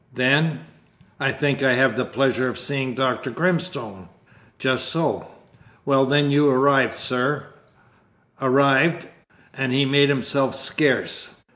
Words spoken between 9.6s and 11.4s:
he made himself scarce.